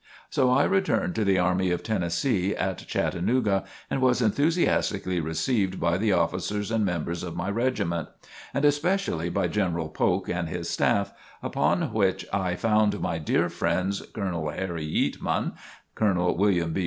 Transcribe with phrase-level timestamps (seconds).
[0.31, 5.99] So I returned to the Army of Tennessee at Chattanooga, and was enthusiastically received by
[5.99, 8.09] the officers and members of my regiment;
[8.51, 14.01] and especially by General Polk and his staff, upon which I found my dear friends
[14.15, 15.53] Colonel Harry Yeatman,
[15.93, 16.79] Colonel William B.